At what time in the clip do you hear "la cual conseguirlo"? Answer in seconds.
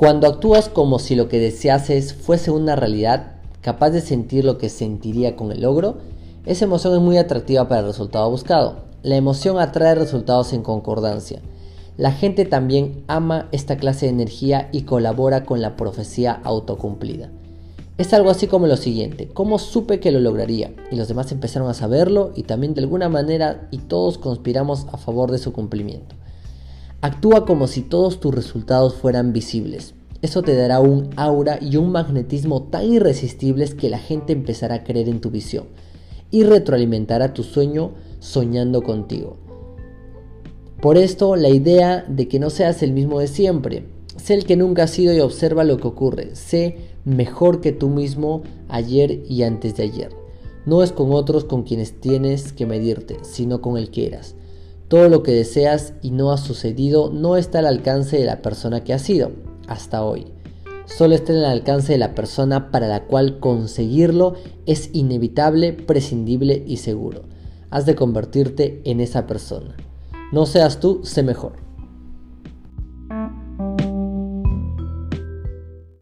62.88-64.34